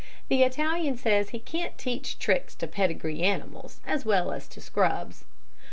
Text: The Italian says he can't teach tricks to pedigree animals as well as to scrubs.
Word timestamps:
The 0.29 0.41
Italian 0.41 0.97
says 0.97 1.29
he 1.29 1.37
can't 1.37 1.77
teach 1.77 2.17
tricks 2.17 2.55
to 2.55 2.65
pedigree 2.65 3.21
animals 3.21 3.81
as 3.85 4.03
well 4.03 4.31
as 4.31 4.47
to 4.47 4.59
scrubs. 4.59 5.25